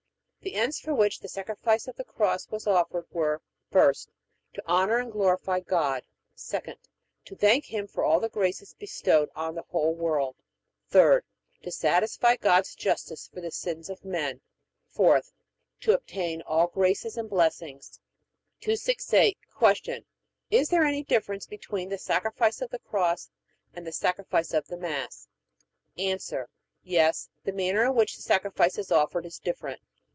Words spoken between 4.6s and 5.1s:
honor